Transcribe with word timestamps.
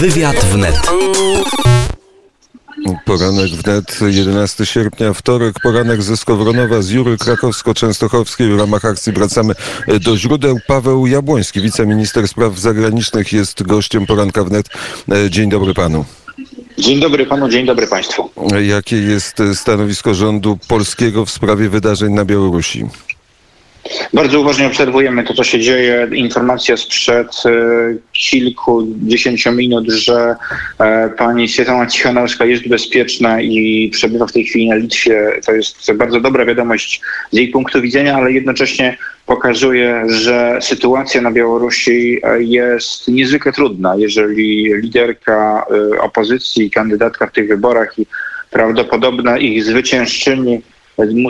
Wywiad 0.00 0.44
wnet. 0.44 0.90
Poranek 3.04 3.50
wnet 3.50 3.98
11 4.06 4.66
sierpnia, 4.66 5.12
wtorek, 5.12 5.60
poranek 5.62 6.02
ze 6.02 6.16
Skowronowa, 6.16 6.82
z 6.82 6.88
Jury 6.88 7.16
Krakowsko-Częstochowskiej. 7.16 8.54
W 8.56 8.58
ramach 8.58 8.84
akcji 8.84 9.12
wracamy 9.12 9.54
do 10.00 10.16
źródeł. 10.16 10.58
Paweł 10.66 11.06
Jabłoński, 11.06 11.60
wiceminister 11.60 12.28
spraw 12.28 12.58
zagranicznych, 12.58 13.32
jest 13.32 13.62
gościem 13.62 14.06
poranka 14.06 14.44
wnet. 14.44 14.68
Dzień 15.30 15.50
dobry 15.50 15.74
panu. 15.74 16.04
Dzień 16.78 17.00
dobry 17.00 17.26
panu, 17.26 17.48
dzień 17.48 17.66
dobry 17.66 17.86
państwu. 17.86 18.30
Jakie 18.62 18.96
jest 18.96 19.42
stanowisko 19.54 20.14
rządu 20.14 20.58
polskiego 20.68 21.24
w 21.26 21.30
sprawie 21.30 21.68
wydarzeń 21.68 22.12
na 22.12 22.24
Białorusi? 22.24 22.86
Bardzo 24.12 24.40
uważnie 24.40 24.66
obserwujemy 24.66 25.24
to, 25.24 25.34
co 25.34 25.44
się 25.44 25.60
dzieje. 25.60 26.08
Informacja 26.12 26.76
sprzed 26.76 27.42
e, 27.46 27.50
kilkudziesięciu 28.12 29.52
minut, 29.52 29.90
że 29.90 30.36
e, 30.78 31.08
pani 31.08 31.48
Svetlana 31.48 31.86
Cichanowska 31.86 32.44
jest 32.44 32.68
bezpieczna 32.68 33.40
i 33.40 33.90
przebywa 33.92 34.26
w 34.26 34.32
tej 34.32 34.44
chwili 34.44 34.68
na 34.68 34.76
Litwie. 34.76 35.40
To 35.46 35.52
jest 35.52 35.92
bardzo 35.92 36.20
dobra 36.20 36.44
wiadomość 36.44 37.00
z 37.30 37.36
jej 37.36 37.48
punktu 37.48 37.80
widzenia, 37.80 38.16
ale 38.16 38.32
jednocześnie 38.32 38.96
pokazuje, 39.26 40.04
że 40.08 40.58
sytuacja 40.62 41.20
na 41.20 41.30
Białorusi 41.30 42.20
e, 42.22 42.42
jest 42.42 43.08
niezwykle 43.08 43.52
trudna, 43.52 43.94
jeżeli 43.96 44.74
liderka 44.82 45.66
opozycji, 46.00 46.70
kandydatka 46.70 47.26
w 47.26 47.32
tych 47.32 47.48
wyborach 47.48 47.98
i 47.98 48.06
prawdopodobna 48.50 49.38
ich 49.38 49.64
zwyciężczyni 49.64 50.62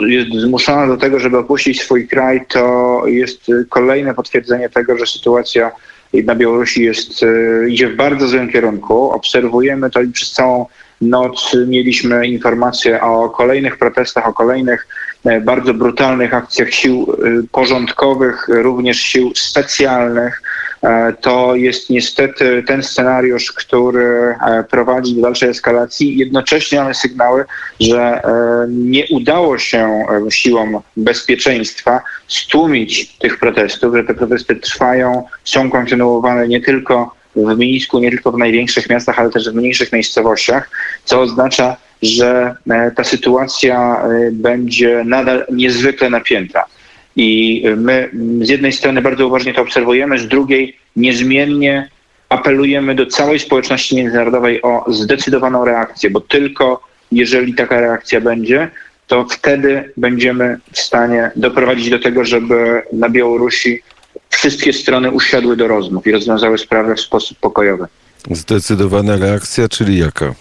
jest 0.07 0.29
zmuszona 0.29 0.87
do 0.87 0.97
tego, 0.97 1.19
żeby 1.19 1.37
opuścić 1.37 1.81
swój 1.81 2.07
kraj, 2.07 2.45
to 2.47 3.03
jest 3.07 3.41
kolejne 3.69 4.13
potwierdzenie 4.13 4.69
tego, 4.69 4.97
że 4.97 5.05
sytuacja 5.05 5.71
na 6.13 6.35
Białorusi 6.35 6.83
jest, 6.83 7.23
e, 7.23 7.69
idzie 7.69 7.89
w 7.89 7.95
bardzo 7.95 8.27
złym 8.27 8.49
kierunku. 8.49 9.11
Obserwujemy 9.11 9.89
to 9.89 10.01
i 10.01 10.11
przez 10.11 10.31
całą 10.31 10.65
noc 11.01 11.57
mieliśmy 11.67 12.27
informacje 12.27 13.01
o 13.01 13.29
kolejnych 13.29 13.77
protestach, 13.77 14.27
o 14.27 14.33
kolejnych 14.33 14.87
e, 15.25 15.41
bardzo 15.41 15.73
brutalnych 15.73 16.33
akcjach 16.33 16.69
sił 16.69 17.07
e, 17.13 17.43
porządkowych, 17.51 18.47
również 18.47 18.97
sił 18.97 19.31
specjalnych. 19.35 20.41
E, 20.83 21.13
to 21.21 21.55
jest 21.55 21.89
niestety 21.89 22.63
ten 22.67 22.83
scenariusz, 22.83 23.51
który 23.51 24.35
e, 24.47 24.63
prowadzi 24.63 25.15
do 25.15 25.21
dalszej 25.21 25.49
eskalacji. 25.49 26.17
Jednocześnie 26.17 26.79
mamy 26.79 26.93
sygnały, 26.93 27.45
że 27.79 27.99
e, 27.99 28.21
nie 28.69 29.05
udało 29.09 29.57
się 29.57 30.05
siłom 30.29 30.79
bezpieczeństwa 30.97 32.01
stłumić 32.27 33.17
tych 33.17 33.39
protestów, 33.39 33.95
że 33.95 34.03
te 34.03 34.13
protesty 34.13 34.55
trwają, 34.55 35.23
są 35.43 35.71
kontynuowane 35.71 36.47
nie 36.47 36.61
tylko 36.61 37.15
w 37.35 37.57
Mińsku, 37.57 37.99
nie 37.99 38.11
tylko 38.11 38.31
w 38.31 38.37
największych 38.37 38.89
miastach, 38.89 39.19
ale 39.19 39.29
też 39.29 39.49
w 39.49 39.55
mniejszych 39.55 39.93
miejscowościach, 39.93 40.69
co 41.05 41.21
oznacza, 41.21 41.77
że 42.01 42.55
ta 42.95 43.03
sytuacja 43.03 44.03
będzie 44.31 45.03
nadal 45.05 45.45
niezwykle 45.51 46.09
napięta. 46.09 46.65
I 47.15 47.63
my 47.77 48.09
z 48.41 48.49
jednej 48.49 48.71
strony 48.71 49.01
bardzo 49.01 49.27
uważnie 49.27 49.53
to 49.53 49.61
obserwujemy, 49.61 50.19
z 50.19 50.27
drugiej 50.27 50.77
niezmiennie 50.95 51.89
apelujemy 52.29 52.95
do 52.95 53.05
całej 53.05 53.39
społeczności 53.39 53.95
międzynarodowej 53.95 54.61
o 54.61 54.85
zdecydowaną 54.87 55.65
reakcję, 55.65 56.09
bo 56.09 56.21
tylko 56.21 56.81
jeżeli 57.11 57.53
taka 57.53 57.81
reakcja 57.81 58.21
będzie, 58.21 58.69
to 59.07 59.25
wtedy 59.29 59.93
będziemy 59.97 60.57
w 60.73 60.79
stanie 60.79 61.31
doprowadzić 61.35 61.89
do 61.89 61.99
tego, 61.99 62.25
żeby 62.25 62.81
na 62.93 63.09
Białorusi 63.09 63.81
wszystkie 64.29 64.73
strony 64.73 65.11
usiadły 65.11 65.57
do 65.57 65.67
rozmów 65.67 66.07
i 66.07 66.11
rozwiązały 66.11 66.57
sprawę 66.57 66.95
w 66.95 67.01
sposób 67.01 67.37
pokojowy. 67.39 67.87
Zdecydowana 68.31 69.17
reakcja, 69.17 69.69
czyli 69.69 69.97
jaka? 69.97 70.33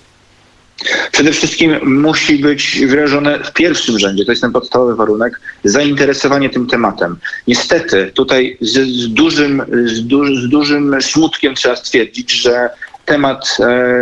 Przede 1.13 1.33
wszystkim 1.33 2.01
musi 2.01 2.39
być 2.39 2.81
wyrażone 2.87 3.45
w 3.45 3.53
pierwszym 3.53 3.99
rzędzie, 3.99 4.25
to 4.25 4.33
jest 4.33 4.43
ten 4.43 4.53
podstawowy 4.53 4.97
warunek, 4.97 5.41
zainteresowanie 5.65 6.51
tym 6.51 6.67
tematem. 6.67 7.17
Niestety 7.47 8.11
tutaj 8.15 8.57
z, 8.61 8.89
z 8.89 9.09
dużym, 9.09 9.63
z, 9.85 9.93
z 10.43 10.49
dużym 10.49 11.03
smutkiem 11.03 11.55
trzeba 11.55 11.77
stwierdzić, 11.77 12.33
że 12.33 12.71
temat 13.05 13.57
e, 13.61 13.95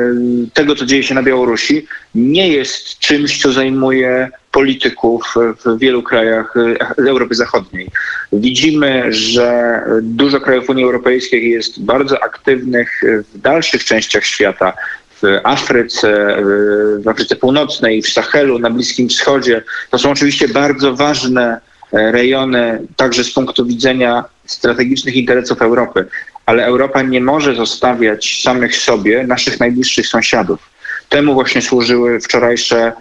tego, 0.52 0.74
co 0.74 0.86
dzieje 0.86 1.02
się 1.02 1.14
na 1.14 1.22
Białorusi, 1.22 1.86
nie 2.14 2.48
jest 2.48 2.98
czymś, 2.98 3.42
co 3.42 3.52
zajmuje 3.52 4.30
polityków 4.52 5.34
w 5.64 5.78
wielu 5.78 6.02
krajach 6.02 6.54
e, 6.56 7.08
Europy 7.08 7.34
Zachodniej. 7.34 7.90
Widzimy, 8.32 9.12
że 9.12 9.80
dużo 10.02 10.40
krajów 10.40 10.70
Unii 10.70 10.84
Europejskiej 10.84 11.50
jest 11.50 11.84
bardzo 11.84 12.24
aktywnych 12.24 13.02
w 13.34 13.40
dalszych 13.40 13.84
częściach 13.84 14.24
świata, 14.24 14.72
w 15.22 15.40
Afryce, 15.44 16.36
w 16.98 17.08
Afryce 17.08 17.36
Północnej, 17.36 18.02
w 18.02 18.08
Sahelu, 18.08 18.58
na 18.58 18.70
Bliskim 18.70 19.08
Wschodzie. 19.08 19.62
To 19.90 19.98
są 19.98 20.10
oczywiście 20.10 20.48
bardzo 20.48 20.94
ważne 20.94 21.60
e, 21.92 22.12
rejony, 22.12 22.82
także 22.96 23.24
z 23.24 23.32
punktu 23.32 23.66
widzenia 23.66 24.24
strategicznych 24.46 25.16
interesów 25.16 25.62
Europy. 25.62 26.06
Ale 26.46 26.64
Europa 26.66 27.02
nie 27.02 27.20
może 27.20 27.54
zostawiać 27.54 28.42
samych 28.42 28.76
sobie 28.76 29.26
naszych 29.26 29.60
najbliższych 29.60 30.08
sąsiadów. 30.08 30.70
Temu 31.08 31.34
właśnie 31.34 31.62
służyły 31.62 32.20
wczorajsze 32.20 32.92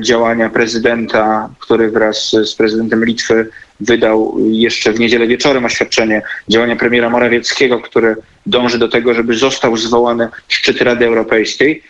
działania 0.00 0.50
prezydenta, 0.50 1.50
który 1.58 1.90
wraz 1.90 2.30
z 2.30 2.54
prezydentem 2.54 3.04
Litwy 3.04 3.48
wydał 3.80 4.36
jeszcze 4.38 4.92
w 4.92 5.00
niedzielę 5.00 5.26
wieczorem 5.26 5.64
oświadczenie 5.64 6.22
działania 6.48 6.76
premiera 6.76 7.10
Morawieckiego, 7.10 7.80
który 7.80 8.16
dąży 8.46 8.78
do 8.78 8.88
tego, 8.88 9.14
żeby 9.14 9.34
został 9.34 9.76
zwołany 9.76 10.28
szczyt 10.48 10.82
Rady 10.82 11.06
Europejskiej. 11.06 11.82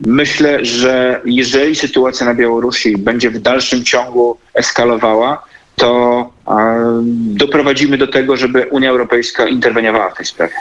Myślę, 0.00 0.64
że 0.64 1.20
jeżeli 1.24 1.76
sytuacja 1.76 2.26
na 2.26 2.34
Białorusi 2.34 2.96
będzie 2.96 3.30
w 3.30 3.38
dalszym 3.38 3.84
ciągu 3.84 4.38
eskalowała, 4.54 5.42
to 5.76 6.30
doprowadzimy 7.12 7.98
do 7.98 8.06
tego, 8.06 8.36
żeby 8.36 8.66
Unia 8.70 8.90
Europejska 8.90 9.48
interweniowała 9.48 10.10
w 10.10 10.16
tej 10.16 10.26
sprawie 10.26 10.54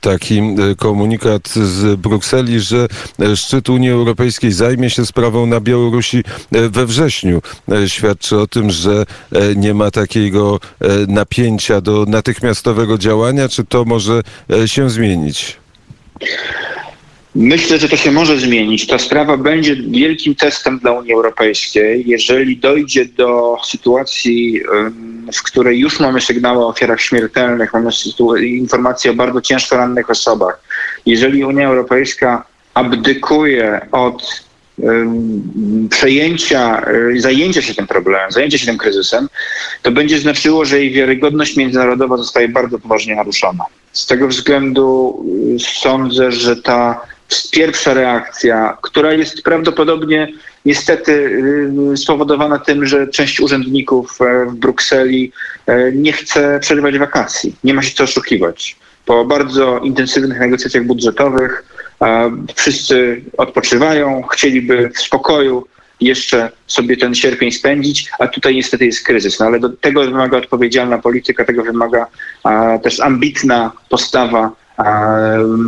taki 0.00 0.38
e, 0.38 0.74
komunikat 0.76 1.48
z 1.48 2.00
Brukseli, 2.00 2.60
że 2.60 2.88
e, 3.20 3.36
szczyt 3.36 3.68
Unii 3.68 3.90
Europejskiej 3.90 4.52
zajmie 4.52 4.90
się 4.90 5.06
sprawą 5.06 5.46
na 5.46 5.60
Białorusi 5.60 6.18
e, 6.52 6.68
we 6.68 6.86
wrześniu. 6.86 7.42
Świadczy 7.86 8.38
o 8.38 8.46
tym, 8.46 8.70
że 8.70 9.04
nie 9.56 9.74
ma 9.74 9.90
takiego 9.90 10.60
napięcia 11.08 11.80
do 11.80 12.04
natychmiastowego 12.08 12.98
działania, 12.98 13.48
czy 13.48 13.64
to 13.64 13.84
może 13.84 14.22
się 14.66 14.90
zmienić? 14.90 15.56
Myślę, 17.34 17.78
że 17.78 17.88
to 17.88 17.96
się 17.96 18.10
może 18.10 18.38
zmienić. 18.38 18.86
Ta 18.86 18.98
sprawa 18.98 19.36
będzie 19.36 19.76
wielkim 19.76 20.34
testem 20.34 20.78
dla 20.78 20.92
Unii 20.92 21.12
Europejskiej. 21.12 22.04
Jeżeli 22.06 22.56
dojdzie 22.56 23.04
do 23.04 23.56
sytuacji, 23.64 24.60
w 25.34 25.42
której 25.42 25.78
już 25.78 26.00
mamy 26.00 26.20
sygnały 26.20 26.64
o 26.64 26.68
ofiarach 26.68 27.00
śmiertelnych, 27.00 27.72
mamy 27.72 27.90
informacje 28.40 29.10
o 29.10 29.14
bardzo 29.14 29.40
ciężko 29.40 29.76
rannych 29.76 30.10
osobach, 30.10 30.60
jeżeli 31.06 31.44
Unia 31.44 31.68
Europejska 31.68 32.44
abdykuje 32.74 33.86
od 33.92 34.42
przejęcia, 35.90 36.82
y, 37.16 37.20
zajęcia 37.20 37.62
się 37.62 37.74
tym 37.74 37.86
problemem, 37.86 38.32
zajęcia 38.32 38.58
się 38.58 38.66
tym 38.66 38.78
kryzysem, 38.78 39.28
to 39.82 39.90
będzie 39.90 40.18
znaczyło, 40.18 40.64
że 40.64 40.78
jej 40.78 40.92
wiarygodność 40.92 41.56
międzynarodowa 41.56 42.16
zostaje 42.16 42.48
bardzo 42.48 42.78
poważnie 42.78 43.16
naruszona. 43.16 43.64
Z 43.92 44.06
tego 44.06 44.28
względu 44.28 45.16
y, 45.56 45.58
sądzę, 45.58 46.32
że 46.32 46.56
ta 46.56 47.00
pierwsza 47.50 47.94
reakcja, 47.94 48.78
która 48.82 49.12
jest 49.12 49.42
prawdopodobnie 49.42 50.28
niestety 50.64 51.12
y, 51.92 51.96
spowodowana 51.96 52.58
tym, 52.58 52.86
że 52.86 53.06
część 53.06 53.40
urzędników 53.40 54.18
e, 54.20 54.46
w 54.46 54.54
Brukseli 54.54 55.32
e, 55.66 55.92
nie 55.92 56.12
chce 56.12 56.58
przerywać 56.60 56.98
wakacji. 56.98 57.56
Nie 57.64 57.74
ma 57.74 57.82
się 57.82 57.94
co 57.94 58.04
oszukiwać. 58.04 58.76
Po 59.06 59.24
bardzo 59.24 59.78
intensywnych 59.78 60.40
negocjacjach 60.40 60.84
budżetowych 60.84 61.64
wszyscy 62.54 63.22
odpoczywają, 63.36 64.22
chcieliby 64.22 64.90
w 64.94 65.00
spokoju 65.00 65.66
jeszcze 66.00 66.50
sobie 66.66 66.96
ten 66.96 67.14
sierpień 67.14 67.52
spędzić, 67.52 68.10
a 68.18 68.26
tutaj 68.26 68.54
niestety 68.54 68.86
jest 68.86 69.06
kryzys. 69.06 69.40
No 69.40 69.46
ale 69.46 69.60
do 69.60 69.68
tego 69.68 70.04
wymaga 70.04 70.38
odpowiedzialna 70.38 70.98
polityka, 70.98 71.44
tego 71.44 71.62
wymaga 71.62 72.06
też 72.82 73.00
ambitna 73.00 73.72
postawa 73.88 74.50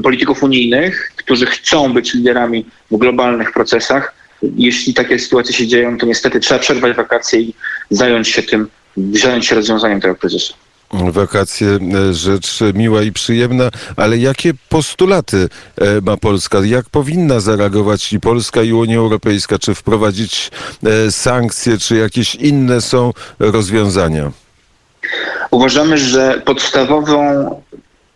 polityków 0.02 0.42
unijnych, 0.42 1.12
którzy 1.16 1.46
chcą 1.46 1.92
być 1.92 2.14
liderami 2.14 2.66
w 2.90 2.96
globalnych 2.96 3.52
procesach. 3.52 4.14
Jeśli 4.56 4.94
takie 4.94 5.18
sytuacje 5.18 5.54
się 5.54 5.66
dzieją, 5.66 5.98
to 5.98 6.06
niestety 6.06 6.40
trzeba 6.40 6.60
przerwać 6.60 6.96
wakacje 6.96 7.40
i 7.40 7.54
zająć 7.90 8.28
się 8.28 8.42
tym, 8.42 8.68
zająć 9.12 9.46
się 9.46 9.54
rozwiązaniem 9.54 10.00
tego 10.00 10.14
kryzysu. 10.14 10.54
Wakacje 10.92 11.68
e, 11.68 12.14
rzecz 12.14 12.58
miła 12.74 13.02
i 13.02 13.12
przyjemna, 13.12 13.70
ale 13.96 14.18
jakie 14.18 14.52
postulaty 14.68 15.48
e, 15.78 16.00
ma 16.00 16.16
Polska? 16.16 16.58
Jak 16.64 16.90
powinna 16.90 17.40
zareagować 17.40 18.12
i 18.12 18.20
Polska 18.20 18.62
i 18.62 18.72
Unia 18.72 18.96
Europejska? 18.96 19.58
Czy 19.58 19.74
wprowadzić 19.74 20.50
e, 20.84 21.10
sankcje, 21.10 21.78
czy 21.78 21.96
jakieś 21.96 22.34
inne 22.34 22.80
są 22.80 23.12
rozwiązania? 23.38 24.30
Uważamy, 25.50 25.98
że 25.98 26.42
podstawową 26.44 27.50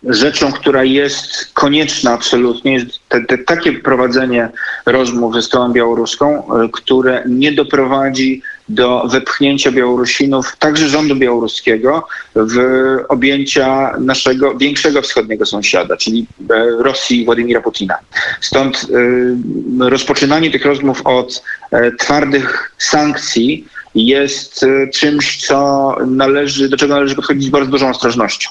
rzeczą, 0.03 0.53
która 0.53 0.85
jest 0.85 1.55
konieczna 1.55 2.13
absolutnie, 2.13 2.73
jest 2.73 2.99
te, 3.09 3.25
te, 3.25 3.39
takie 3.39 3.73
prowadzenie 3.73 4.49
rozmów 4.87 5.35
ze 5.35 5.43
stroną 5.43 5.73
białoruską, 5.73 6.55
e, 6.57 6.69
które 6.73 7.25
nie 7.29 7.53
doprowadzi 7.53 8.43
do 8.69 9.09
wepchnięcia 9.09 9.73
Białorusinów, 9.73 10.57
także 10.59 10.89
rządu 10.89 11.17
białoruskiego, 11.17 12.09
w 12.35 12.57
objęcia 13.09 13.95
naszego 14.01 14.55
większego 14.55 15.03
wschodniego 15.03 15.47
sąsiada, 15.47 15.97
czyli 15.97 16.27
e, 16.51 16.83
Rosji 16.83 17.25
Władimira 17.25 17.61
Putina. 17.61 17.95
Stąd 18.41 18.87
y, 18.91 19.89
rozpoczynanie 19.91 20.51
tych 20.51 20.65
rozmów 20.65 21.03
od 21.05 21.43
twardych 21.99 22.73
sankcji 22.79 23.67
jest 23.95 24.65
czymś, 24.95 25.47
co 25.47 25.97
należy, 26.07 26.69
do 26.69 26.77
czego 26.77 26.95
należy 26.95 27.15
podchodzić 27.15 27.45
z 27.45 27.51
bardzo 27.51 27.71
dużą 27.71 27.91
ostrożnością. 27.91 28.51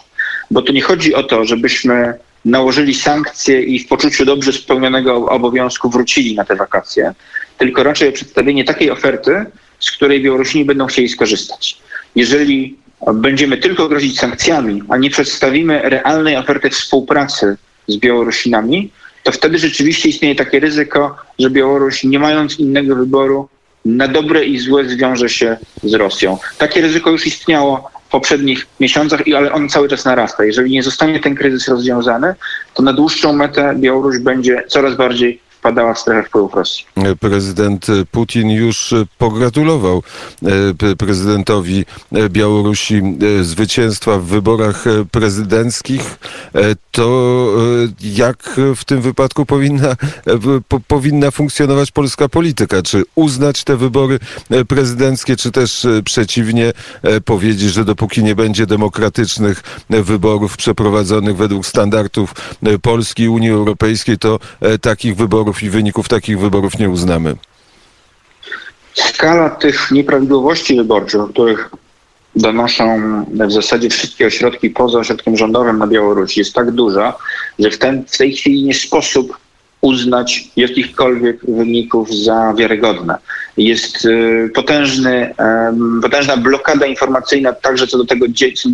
Bo 0.52 0.62
tu 0.62 0.74
nie 0.74 0.82
chodzi 0.82 1.16
o 1.16 1.24
to, 1.24 1.46
żebyśmy 1.46 2.14
nałożyli 2.46 2.94
sankcje 2.94 3.62
i 3.62 3.80
w 3.80 3.88
poczuciu 3.88 4.26
dobrze 4.26 4.54
spełnionego 4.54 5.26
obowiązku 5.26 5.90
wrócili 5.90 6.36
na 6.36 6.46
te 6.46 6.56
wakacje, 6.56 7.14
tylko 7.58 7.84
raczej 7.84 8.10
o 8.10 8.12
przedstawienie 8.12 8.64
takiej 8.64 8.92
oferty, 8.92 9.46
z 9.80 9.92
której 9.92 10.24
Białorusini 10.24 10.66
będą 10.66 10.88
chcieli 10.88 11.10
skorzystać. 11.10 11.78
Jeżeli 12.16 12.76
będziemy 13.14 13.58
tylko 13.58 13.88
grozić 13.88 14.20
sankcjami, 14.20 14.84
a 14.90 14.98
nie 14.98 15.10
przedstawimy 15.10 15.82
realnej 15.84 16.38
oferty 16.38 16.70
współpracy 16.70 17.58
z 17.88 17.98
Białorusinami, 17.98 18.92
to 19.24 19.32
wtedy 19.32 19.58
rzeczywiście 19.58 20.10
istnieje 20.10 20.36
takie 20.36 20.60
ryzyko, 20.60 21.16
że 21.40 21.50
Białoruś, 21.50 22.04
nie 22.04 22.20
mając 22.20 22.60
innego 22.60 22.96
wyboru, 22.96 23.50
na 23.86 24.08
dobre 24.08 24.46
i 24.46 24.60
złe 24.60 24.90
zwiąże 24.90 25.30
się 25.30 25.58
z 25.84 25.94
Rosją. 25.94 26.38
Takie 26.58 26.82
ryzyko 26.82 27.12
już 27.12 27.28
istniało 27.28 27.92
poprzednich 28.08 28.68
miesiącach, 28.80 29.22
ale 29.38 29.52
on 29.52 29.70
cały 29.70 29.90
czas 29.90 30.06
narasta. 30.06 30.46
Jeżeli 30.46 30.72
nie 30.72 30.84
zostanie 30.84 31.20
ten 31.20 31.36
kryzys 31.36 31.68
rozwiązany, 31.68 32.36
to 32.74 32.84
na 32.84 32.94
dłuższą 32.94 33.34
metę 33.34 33.76
Białoruś 33.78 34.20
będzie 34.20 34.64
coraz 34.68 34.96
bardziej 34.96 35.47
wpadała 35.60 35.94
w 35.94 36.00
strefę 36.00 36.28
wpływów 36.30 36.54
Rosji. 36.54 36.86
Prezydent 37.20 37.88
Putin 38.12 38.50
już 38.50 38.94
pogratulował 39.18 40.04
e, 40.84 40.96
prezydentowi 40.96 41.86
Białorusi 42.30 42.96
e, 43.40 43.44
zwycięstwa 43.44 44.18
w 44.18 44.24
wyborach 44.24 44.84
prezydenckich. 45.12 46.20
E, 46.56 46.76
to 46.92 47.48
jak 48.02 48.60
w 48.76 48.86
tym 48.86 49.02
wypadku 49.02 49.46
powinna, 49.46 49.96
powinna 50.88 51.32
funkcjonować 51.32 51.92
polska 51.92 52.30
polityka? 52.30 52.82
Czy 52.82 53.04
uznać 53.16 53.64
te 53.64 53.78
wybory 53.78 54.20
prezydenckie, 54.68 55.36
czy 55.36 55.52
też 55.52 55.88
przeciwnie 56.06 56.74
powiedzieć, 57.26 57.72
że 57.72 57.86
dopóki 57.86 58.24
nie 58.24 58.36
będzie 58.36 58.66
demokratycznych 58.66 59.64
wyborów 59.90 60.58
przeprowadzonych 60.58 61.38
według 61.38 61.66
standardów 61.66 62.34
Polski 62.82 63.24
i 63.24 63.30
Unii 63.30 63.50
Europejskiej, 63.50 64.18
to 64.18 64.40
takich 64.82 65.16
wyborów 65.16 65.57
i 65.64 65.70
wyników 65.70 66.10
takich 66.10 66.40
wyborów 66.40 66.80
nie 66.80 66.90
uznamy? 66.90 67.36
Skala 68.94 69.50
tych 69.50 69.92
nieprawidłowości 69.92 70.76
wyborczych, 70.76 71.22
o 71.22 71.28
których 71.28 71.70
donoszą 72.36 72.86
w 73.48 73.52
zasadzie 73.52 73.90
wszystkie 73.90 74.28
ośrodki 74.28 74.70
poza 74.70 75.00
ośrodkiem 75.00 75.38
rządowym 75.38 75.78
na 75.78 75.88
Białorusi 75.88 76.40
jest 76.40 76.54
tak 76.54 76.72
duża, 76.72 77.14
że 77.60 77.72
w, 77.72 77.78
ten, 77.78 78.06
w 78.08 78.18
tej 78.18 78.34
chwili 78.34 78.64
nie 78.64 78.74
sposób 78.74 79.38
uznać 79.82 80.50
jakichkolwiek 80.56 81.46
wyników 81.46 82.16
za 82.16 82.54
wiarygodne. 82.58 83.18
Jest 83.58 84.06
y, 84.06 84.52
potężny, 84.56 85.34
potężna 86.02 86.38
blokada 86.38 86.86
informacyjna 86.86 87.54
także 87.54 87.88
co 87.88 87.98
do 87.98 88.06
tego, 88.06 88.26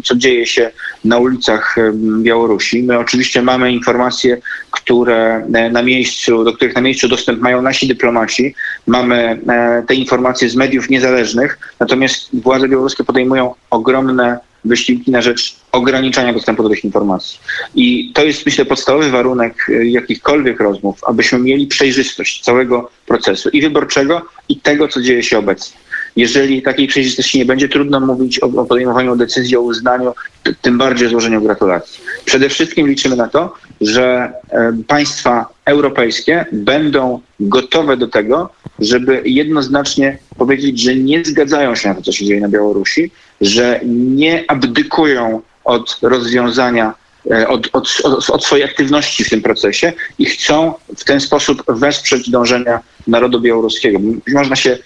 co 0.03 0.15
dzieje 0.15 0.45
się 0.45 0.71
na 1.05 1.17
ulicach 1.17 1.75
Białorusi. 2.21 2.83
My 2.83 2.99
oczywiście 2.99 3.41
mamy 3.41 3.71
informacje, 3.71 4.37
które 4.71 5.47
e, 5.53 5.69
na 5.69 5.83
miejscu, 5.83 6.43
do 6.43 6.53
których 6.53 6.75
na 6.75 6.81
miejscu 6.81 7.07
dostęp 7.07 7.41
mają 7.41 7.61
nasi 7.61 7.87
dyplomaci. 7.87 8.55
Mamy 8.87 9.39
e, 9.47 9.83
te 9.87 9.95
informacje 9.95 10.49
z 10.49 10.55
mediów 10.55 10.89
niezależnych, 10.89 11.59
natomiast 11.79 12.29
władze 12.33 12.67
białoruskie 12.67 13.03
podejmują 13.03 13.53
ogromne 13.69 14.39
wysiłki 14.65 15.11
na 15.11 15.21
rzecz 15.21 15.55
ograniczania 15.71 16.33
dostępu 16.33 16.63
do 16.63 16.69
tych 16.69 16.83
informacji. 16.83 17.39
I 17.75 18.11
to 18.13 18.23
jest, 18.25 18.45
myślę, 18.45 18.65
podstawowy 18.65 19.09
warunek 19.09 19.69
y, 19.69 19.87
jakichkolwiek 19.87 20.59
rozmów, 20.59 20.99
abyśmy 21.07 21.39
mieli 21.39 21.67
przejrzystość 21.67 22.41
całego 22.41 22.89
procesu 23.05 23.49
i 23.49 23.61
wyborczego, 23.61 24.21
i 24.49 24.59
tego, 24.59 24.87
co 24.87 25.01
dzieje 25.01 25.23
się 25.23 25.37
obecnie. 25.37 25.77
Jeżeli 26.15 26.61
takiej 26.61 26.87
przejrzystości 26.87 27.37
nie 27.37 27.45
będzie, 27.45 27.69
trudno 27.69 27.99
mówić 27.99 28.43
o, 28.43 28.45
o 28.45 28.65
podejmowaniu 28.65 29.15
decyzji 29.15 29.57
o 29.57 29.61
uznaniu, 29.61 30.13
tym 30.61 30.77
bardziej 30.77 31.09
złożeniu 31.09 31.41
gratulacji. 31.41 32.03
Przede 32.25 32.49
wszystkim 32.49 32.87
liczymy 32.87 33.15
na 33.15 33.27
to, 33.27 33.53
że 33.87 34.33
e, 34.49 34.73
państwa 34.87 35.45
europejskie 35.65 36.45
będą 36.51 37.19
gotowe 37.39 37.97
do 37.97 38.07
tego, 38.07 38.49
żeby 38.79 39.21
jednoznacznie 39.25 40.17
powiedzieć, 40.37 40.79
że 40.79 40.95
nie 40.95 41.25
zgadzają 41.25 41.75
się 41.75 41.89
na 41.89 41.95
to, 41.95 42.01
co 42.01 42.11
się 42.11 42.25
dzieje 42.25 42.41
na 42.41 42.49
Białorusi, 42.49 43.11
że 43.41 43.79
nie 43.85 44.43
abdykują 44.47 45.41
od 45.63 45.97
rozwiązania, 46.01 46.93
e, 47.31 47.47
od, 47.47 47.69
od, 47.73 48.01
od, 48.29 48.45
swojej 48.45 48.65
aktywności 48.65 49.23
w 49.23 49.29
tym 49.29 49.41
procesie 49.41 49.93
i 50.19 50.25
chcą 50.25 50.73
w 50.97 51.03
ten 51.03 51.19
sposób 51.19 51.63
wesprzeć 51.67 52.29
dążenia 52.29 52.79
narodu 53.07 53.41
białoruskiego. 53.41 53.99
Można 54.33 54.55
się 54.55 54.77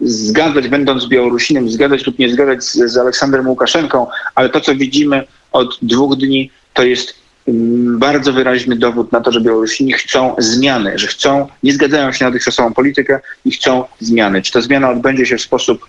zgadzać, 0.00 0.68
będąc 0.68 1.06
Białorusinem, 1.06 1.70
zgadzać 1.70 2.06
lub 2.06 2.18
nie 2.18 2.28
zgadzać 2.28 2.64
z, 2.64 2.72
z 2.72 2.96
Aleksandrem 2.96 3.48
Łukaszenką, 3.48 4.06
ale 4.34 4.48
to, 4.48 4.60
co 4.60 4.74
widzimy 4.74 5.24
od 5.52 5.78
dwóch 5.82 6.16
dni, 6.16 6.50
to 6.74 6.84
jest 6.84 7.23
bardzo 7.98 8.32
wyraźny 8.32 8.76
dowód 8.76 9.12
na 9.12 9.20
to, 9.20 9.32
że 9.32 9.40
Białorusini 9.40 9.92
chcą 9.92 10.34
zmiany, 10.38 10.98
że 10.98 11.06
chcą, 11.06 11.48
nie 11.62 11.72
zgadzają 11.72 12.12
się 12.12 12.24
na 12.24 12.30
dotychczasową 12.30 12.74
politykę 12.74 13.20
i 13.44 13.50
chcą 13.50 13.84
zmiany. 14.00 14.42
Czy 14.42 14.52
ta 14.52 14.60
zmiana 14.60 14.90
odbędzie 14.90 15.26
się 15.26 15.36
w 15.36 15.42
sposób 15.42 15.86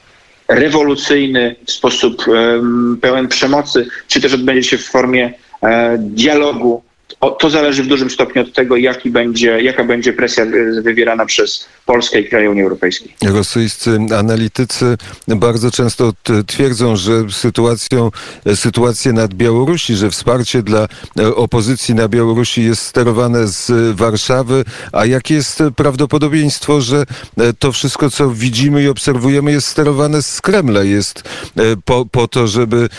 rewolucyjny, 0.48 1.56
w 1.66 1.72
sposób 1.72 2.28
um, 2.28 2.98
pełen 3.02 3.28
przemocy, 3.28 3.88
czy 4.08 4.22
też 4.22 4.34
odbędzie 4.34 4.70
się 4.70 4.78
w 4.78 4.86
formie 4.86 5.34
e, 5.64 5.98
dialogu 5.98 6.84
to 7.32 7.50
zależy 7.50 7.84
w 7.84 7.88
dużym 7.88 8.10
stopniu 8.10 8.42
od 8.42 8.54
tego, 8.54 8.78
jaki 8.78 9.10
będzie, 9.10 9.62
jaka 9.62 9.84
będzie 9.84 10.14
presja 10.14 10.44
y, 10.44 10.82
wywierana 10.82 11.26
przez 11.26 11.68
Polskę 11.86 12.20
i 12.20 12.30
kraje 12.30 12.50
Unii 12.50 12.64
Europejskiej. 12.64 13.16
Rosyjscy 13.24 14.00
analitycy 14.18 14.98
bardzo 15.28 15.72
często 15.72 16.14
twierdzą, 16.48 16.96
że 16.96 17.12
sytuacją, 17.32 18.12
sytuację 18.56 19.14
nad 19.14 19.34
Białorusi, 19.34 19.96
że 19.96 20.10
wsparcie 20.10 20.64
dla 20.64 20.88
e, 21.20 21.36
opozycji 21.36 21.96
na 21.96 22.08
Białorusi 22.08 22.64
jest 22.64 22.82
sterowane 22.82 23.48
z 23.48 23.96
Warszawy, 23.96 24.64
a 24.92 25.06
jakie 25.06 25.34
jest 25.34 25.64
prawdopodobieństwo, 25.76 26.82
że 26.82 27.06
e, 27.38 27.54
to 27.54 27.72
wszystko, 27.72 28.10
co 28.10 28.30
widzimy 28.30 28.84
i 28.84 28.88
obserwujemy, 28.88 29.52
jest 29.52 29.68
sterowane 29.68 30.22
z 30.22 30.42
Kremla, 30.42 30.84
jest 30.84 31.24
e, 31.58 31.62
po, 31.86 32.06
po 32.12 32.28
to, 32.28 32.48
żeby 32.48 32.90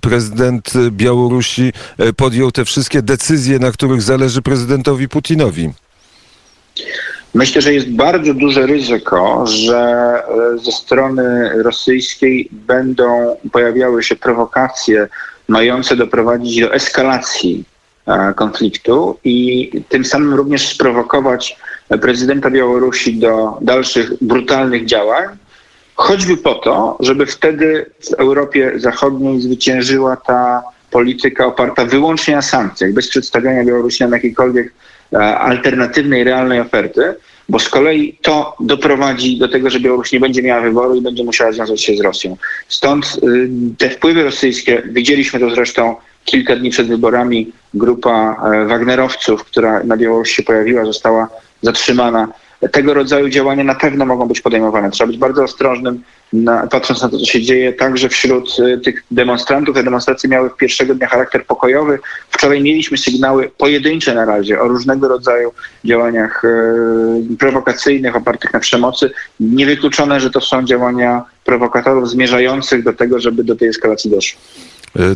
prezydent 0.00 0.72
Białorusi 0.90 1.72
podjął 2.16 2.52
te 2.52 2.64
wszystkie 2.64 3.02
decyzje, 3.02 3.53
decyzje, 3.54 3.58
na 3.58 3.72
których 3.72 4.02
zależy 4.02 4.42
prezydentowi 4.42 5.08
Putinowi? 5.08 5.70
Myślę, 7.34 7.62
że 7.62 7.72
jest 7.72 7.90
bardzo 7.90 8.34
duże 8.34 8.66
ryzyko, 8.66 9.46
że 9.46 9.78
e, 9.78 10.58
ze 10.58 10.72
strony 10.72 11.50
rosyjskiej 11.62 12.48
będą 12.52 13.36
pojawiały 13.52 14.02
się 14.02 14.16
prowokacje 14.16 15.08
mające 15.48 15.96
doprowadzić 15.96 16.60
do 16.60 16.74
eskalacji 16.74 17.64
e, 18.06 18.34
konfliktu 18.34 19.18
i 19.24 19.70
tym 19.88 20.04
samym 20.04 20.34
również 20.34 20.68
sprowokować 20.68 21.56
prezydenta 22.00 22.50
Białorusi 22.50 23.18
do 23.18 23.58
dalszych 23.60 24.10
brutalnych 24.20 24.86
działań, 24.86 25.24
choćby 25.94 26.36
po 26.36 26.54
to, 26.54 26.96
żeby 27.00 27.26
wtedy 27.26 27.90
w 28.10 28.12
Europie 28.14 28.72
Zachodniej 28.76 29.40
zwyciężyła 29.40 30.16
ta 30.16 30.62
polityka 30.94 31.46
oparta 31.46 31.84
wyłącznie 31.84 32.34
na 32.34 32.42
sankcjach, 32.42 32.92
bez 32.92 33.08
przedstawiania 33.08 33.64
Białorusi 33.64 34.04
na 34.04 34.16
jakiejkolwiek 34.16 34.72
e, 35.12 35.38
alternatywnej, 35.38 36.24
realnej 36.24 36.60
oferty, 36.60 37.14
bo 37.48 37.58
z 37.58 37.68
kolei 37.68 38.18
to 38.22 38.56
doprowadzi 38.60 39.38
do 39.38 39.48
tego, 39.48 39.70
że 39.70 39.80
Białoruś 39.80 40.12
nie 40.12 40.20
będzie 40.20 40.42
miała 40.42 40.60
wyboru 40.62 40.94
i 40.94 41.00
będzie 41.00 41.24
musiała 41.24 41.52
związać 41.52 41.82
się 41.82 41.96
z 41.96 42.00
Rosją. 42.00 42.36
Stąd 42.68 43.18
y, 43.22 43.50
te 43.78 43.90
wpływy 43.90 44.24
rosyjskie, 44.24 44.82
widzieliśmy 44.90 45.40
to 45.40 45.50
zresztą 45.50 45.96
kilka 46.24 46.56
dni 46.56 46.70
przed 46.70 46.88
wyborami, 46.88 47.52
grupa 47.74 48.36
e, 48.52 48.66
Wagnerowców, 48.66 49.44
która 49.44 49.84
na 49.84 49.96
Białorusi 49.96 50.34
się 50.34 50.42
pojawiła, 50.42 50.84
została 50.84 51.28
zatrzymana 51.62 52.28
tego 52.72 52.94
rodzaju 52.94 53.28
działania 53.28 53.64
na 53.64 53.74
pewno 53.74 54.06
mogą 54.06 54.28
być 54.28 54.40
podejmowane. 54.40 54.90
Trzeba 54.90 55.08
być 55.08 55.18
bardzo 55.18 55.42
ostrożnym, 55.42 56.02
na, 56.32 56.66
patrząc 56.66 57.02
na 57.02 57.08
to, 57.08 57.18
co 57.18 57.24
się 57.24 57.42
dzieje 57.42 57.72
także 57.72 58.08
wśród 58.08 58.56
y, 58.58 58.78
tych 58.78 59.04
demonstrantów. 59.10 59.74
Te 59.74 59.82
demonstracje 59.82 60.30
miały 60.30 60.50
w 60.50 60.56
pierwszego 60.56 60.94
dnia 60.94 61.06
charakter 61.06 61.46
pokojowy. 61.46 61.98
Wczoraj 62.30 62.62
mieliśmy 62.62 62.98
sygnały 62.98 63.50
pojedyncze 63.58 64.14
na 64.14 64.24
razie 64.24 64.60
o 64.60 64.68
różnego 64.68 65.08
rodzaju 65.08 65.52
działaniach 65.84 66.44
y, 66.44 67.36
prowokacyjnych, 67.38 68.16
opartych 68.16 68.52
na 68.52 68.60
przemocy. 68.60 69.10
Niewykluczone, 69.40 70.20
że 70.20 70.30
to 70.30 70.40
są 70.40 70.64
działania 70.64 71.22
prowokatorów 71.44 72.10
zmierzających 72.10 72.82
do 72.82 72.92
tego, 72.92 73.20
żeby 73.20 73.44
do 73.44 73.56
tej 73.56 73.68
eskalacji 73.68 74.10
doszło. 74.10 74.40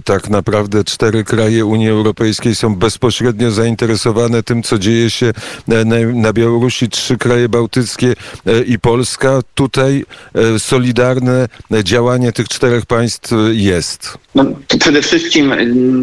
Tak 0.04 0.30
naprawdę 0.30 0.84
cztery 0.84 1.24
kraje 1.24 1.66
Unii 1.66 1.88
Europejskiej 1.88 2.54
są 2.54 2.76
bezpośrednio 2.76 3.50
zainteresowane 3.50 4.42
tym, 4.42 4.62
co 4.62 4.78
dzieje 4.78 5.10
się 5.10 5.32
na, 5.68 5.76
na 6.14 6.32
Białorusi, 6.32 6.88
trzy 6.88 7.16
kraje 7.16 7.48
bałtyckie 7.48 8.14
i 8.66 8.78
Polska. 8.78 9.40
Tutaj 9.54 10.04
solidarne 10.58 11.48
działanie 11.84 12.32
tych 12.32 12.48
czterech 12.48 12.86
państw 12.86 13.30
jest. 13.52 14.18
No, 14.34 14.44
przede 14.80 15.02
wszystkim 15.02 15.54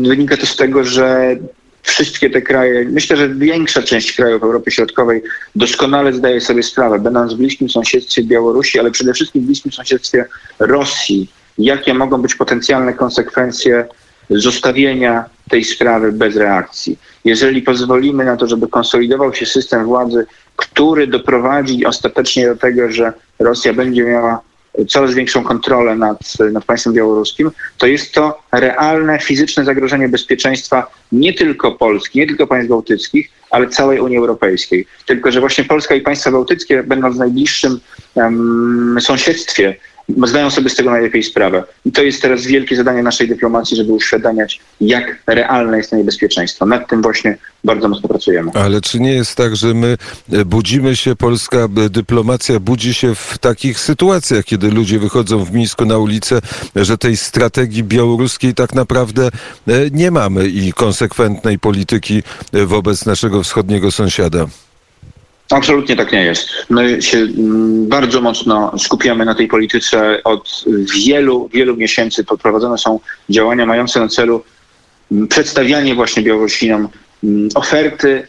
wynika 0.08 0.38
to 0.38 0.46
z 0.46 0.56
tego, 0.56 0.84
że 0.84 1.38
wszystkie 1.86 2.30
te 2.30 2.42
kraje, 2.42 2.86
myślę, 2.86 3.18
że 3.18 3.30
większa 3.30 3.84
część 3.84 4.16
krajów 4.16 4.44
Europy 4.44 4.72
Środkowej 4.72 5.22
doskonale 5.56 6.14
zdaje 6.14 6.42
sobie 6.42 6.64
sprawę, 6.64 7.00
będąc 7.00 7.34
w 7.34 7.38
bliskim 7.38 7.70
sąsiedztwie 7.70 8.24
Białorusi, 8.24 8.80
ale 8.80 8.92
przede 8.92 9.14
wszystkim 9.14 9.42
w 9.42 9.46
bliskim 9.46 9.72
sąsiedztwie 9.72 10.26
Rosji, 10.60 11.30
jakie 11.58 11.94
mogą 11.94 12.22
być 12.22 12.36
potencjalne 12.36 12.94
konsekwencje 12.94 13.86
zostawienia 14.30 15.26
tej 15.50 15.64
sprawy 15.64 16.12
bez 16.12 16.36
reakcji. 16.36 17.00
Jeżeli 17.26 17.62
pozwolimy 17.62 18.26
na 18.26 18.38
to, 18.38 18.48
żeby 18.48 18.68
konsolidował 18.68 19.34
się 19.34 19.46
system 19.46 19.86
władzy, 19.86 20.26
który 20.56 21.08
doprowadzi 21.08 21.86
ostatecznie 21.86 22.48
do 22.48 22.56
tego, 22.56 22.92
że 22.92 23.14
Rosja 23.40 23.74
będzie 23.74 24.04
miała 24.04 24.42
coraz 24.90 25.14
większą 25.14 25.44
kontrolę 25.44 25.96
nad, 25.96 26.20
nad 26.52 26.66
państwem 26.66 26.94
białoruskim, 26.94 27.52
to 27.78 27.88
jest 27.88 28.14
to 28.14 28.40
realne, 28.52 29.20
fizyczne 29.20 29.66
zagrożenie 29.66 30.10
bezpieczeństwa 30.10 30.92
nie 31.12 31.34
tylko 31.34 31.72
Polski, 31.72 32.20
nie 32.20 32.28
tylko 32.28 32.48
państw 32.48 32.70
bałtyckich, 32.70 33.30
ale 33.52 33.70
całej 33.70 34.00
Unii 34.00 34.18
Europejskiej. 34.18 34.88
Tylko, 35.06 35.32
że 35.32 35.40
właśnie 35.40 35.64
Polska 35.64 35.96
i 35.96 36.02
państwa 36.02 36.32
bałtyckie, 36.32 36.84
będąc 36.84 37.16
w 37.16 37.20
najbliższym 37.20 37.80
um, 38.16 38.98
sąsiedztwie 39.02 39.76
zdają 40.26 40.52
sobie 40.52 40.70
z 40.70 40.76
tego 40.76 40.90
najlepiej 40.92 41.24
sprawę. 41.24 41.64
I 41.86 41.92
to 41.92 42.04
jest 42.04 42.22
teraz 42.22 42.46
wielkie 42.46 42.76
zadanie 42.76 43.04
naszej 43.04 43.28
dyplomacji, 43.28 43.78
żeby 43.78 43.94
uświadamiać, 43.94 44.60
jak 44.82 45.24
realne 45.28 45.78
jest 45.78 45.90
to 45.90 45.96
niebezpieczeństwo. 45.96 46.66
Nad 46.66 46.90
tym 46.90 47.02
właśnie 47.02 47.38
bardzo 47.64 47.90
mocno 47.90 48.10
pracujemy. 48.10 48.52
Ale 48.54 48.82
czy 48.82 49.00
nie 49.00 49.14
jest 49.14 49.36
tak, 49.36 49.56
że 49.56 49.74
my 49.74 49.98
e, 50.32 50.46
budzimy 50.46 50.96
się, 50.96 51.16
polska 51.16 51.58
e, 51.58 51.90
dyplomacja 51.90 52.60
budzi 52.60 52.94
się 52.94 53.16
w 53.16 53.38
takich 53.38 53.80
sytuacjach, 53.80 54.46
kiedy 54.46 54.72
ludzie 54.72 55.00
wychodzą 55.00 55.46
w 55.46 55.52
Mińsku 55.52 55.86
na 55.86 55.98
ulicę, 55.98 56.40
że 56.76 56.98
tej 56.98 57.18
strategii 57.18 57.84
białoruskiej 57.84 58.54
tak 58.54 58.74
naprawdę 58.74 59.28
e, 59.68 59.72
nie 59.92 60.12
mamy 60.12 60.48
i 60.48 60.74
konsekwentnej 60.74 61.60
polityki 61.60 62.24
wobec 62.54 63.06
naszego 63.06 63.44
wschodniego 63.44 63.92
sąsiada? 63.92 64.48
Absolutnie 65.50 65.96
tak 65.96 66.12
nie 66.12 66.24
jest. 66.24 66.50
My 66.70 67.02
się 67.02 67.18
mm, 67.18 67.88
bardzo 67.88 68.22
mocno 68.22 68.80
skupiamy 68.80 69.26
na 69.26 69.36
tej 69.36 69.48
polityce. 69.48 70.24
Od 70.24 70.64
wielu, 71.06 71.50
wielu 71.54 71.78
miesięcy 71.78 72.24
podprowadzone 72.24 72.78
są 72.78 73.00
działania 73.30 73.66
mające 73.66 74.00
na 74.00 74.08
celu 74.08 74.44
mm, 75.12 75.28
przedstawianie 75.28 75.96
właśnie 75.96 76.24
Białorusinom 76.24 76.88
mm, 77.24 77.50
oferty, 77.56 78.28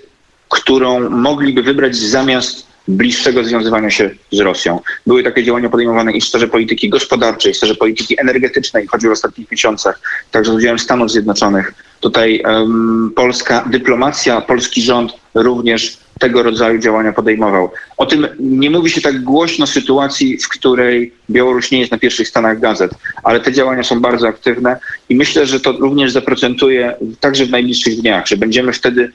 którą 0.48 1.10
mogliby 1.10 1.62
wybrać 1.62 1.96
zamiast 1.96 2.66
bliższego 2.88 3.44
związywania 3.44 3.90
się 3.90 4.10
z 4.32 4.40
Rosją. 4.40 4.80
Były 5.06 5.22
takie 5.22 5.44
działania 5.44 5.68
podejmowane 5.68 6.12
i 6.12 6.20
w 6.20 6.24
sferze 6.24 6.48
polityki 6.48 6.88
gospodarczej, 6.88 7.52
w 7.52 7.56
sferze 7.56 7.74
polityki 7.74 8.20
energetycznej, 8.20 8.86
choćby 8.86 9.08
w 9.08 9.12
ostatnich 9.12 9.50
miesiącach, 9.50 10.00
także 10.30 10.52
z 10.52 10.54
udziałem 10.54 10.78
Stanów 10.78 11.10
Zjednoczonych. 11.10 11.74
Tutaj 12.00 12.42
um, 12.44 13.12
polska 13.16 13.64
dyplomacja, 13.70 14.40
polski 14.40 14.82
rząd 14.82 15.12
również 15.34 15.98
tego 16.18 16.42
rodzaju 16.42 16.78
działania 16.78 17.12
podejmował. 17.12 17.70
O 17.96 18.06
tym 18.06 18.26
nie 18.38 18.70
mówi 18.70 18.90
się 18.90 19.00
tak 19.00 19.22
głośno 19.22 19.66
sytuacji, 19.66 20.38
w 20.38 20.48
której 20.48 21.12
Białoruś 21.30 21.70
nie 21.70 21.80
jest 21.80 21.92
na 21.92 21.98
pierwszych 21.98 22.28
stanach 22.28 22.60
gazet, 22.60 22.90
ale 23.24 23.40
te 23.40 23.52
działania 23.52 23.82
są 23.82 24.00
bardzo 24.00 24.28
aktywne 24.28 24.76
i 25.08 25.16
myślę, 25.16 25.46
że 25.46 25.60
to 25.60 25.72
również 25.72 26.12
zaprocentuje 26.12 26.96
także 27.20 27.46
w 27.46 27.50
najbliższych 27.50 28.00
dniach, 28.00 28.26
że 28.26 28.36
będziemy 28.36 28.72
wtedy 28.72 29.12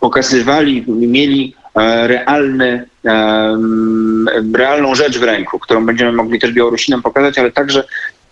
pokazywali, 0.00 0.84
mieli 0.88 1.54
e, 1.74 2.08
realny, 2.08 2.86
realną 4.54 4.94
rzecz 4.94 5.18
w 5.18 5.22
ręku, 5.22 5.58
którą 5.58 5.86
będziemy 5.86 6.12
mogli 6.12 6.40
też 6.40 6.52
Białorusinom 6.52 7.02
pokazać, 7.02 7.38
ale 7.38 7.52
także 7.52 7.84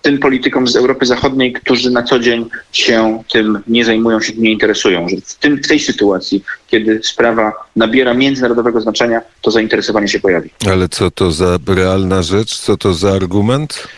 tym 0.02 0.18
politykom 0.18 0.68
z 0.68 0.76
Europy 0.76 1.06
Zachodniej, 1.06 1.52
którzy 1.52 1.90
na 1.90 2.02
co 2.02 2.18
dzień 2.18 2.46
się 2.72 3.22
tym 3.32 3.58
nie 3.66 3.84
zajmują, 3.84 4.20
się 4.20 4.32
tym 4.32 4.42
nie 4.42 4.52
interesują. 4.52 5.08
Że 5.08 5.16
w, 5.16 5.34
tym, 5.34 5.56
w 5.62 5.68
tej 5.68 5.80
sytuacji, 5.80 6.44
kiedy 6.68 7.00
sprawa 7.02 7.52
nabiera 7.76 8.14
międzynarodowego 8.14 8.80
znaczenia, 8.80 9.20
to 9.40 9.50
zainteresowanie 9.50 10.08
się 10.08 10.20
pojawi. 10.20 10.50
Ale 10.70 10.88
co 10.88 11.10
to 11.10 11.30
za 11.30 11.58
realna 11.66 12.22
rzecz? 12.22 12.58
Co 12.58 12.76
to 12.76 12.94
za 12.94 13.12
argument? 13.12 13.88